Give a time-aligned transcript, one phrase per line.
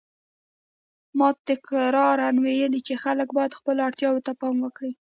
[1.17, 4.91] ما تکراراً ویلي چې خلک باید خپلو اړتیاوو ته پام وکړي.